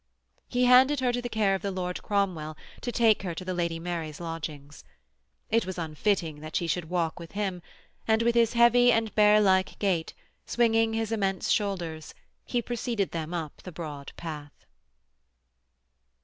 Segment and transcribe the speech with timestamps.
[0.47, 3.53] He handed her to the care of the Lord Cromwell to take her to the
[3.53, 4.83] Lady Mary's lodgings.
[5.51, 7.61] It was unfitting that she should walk with him,
[8.07, 10.15] and, with his heavy and bearlike gait,
[10.47, 14.65] swinging his immense shoulders, he preceded them up the broad path.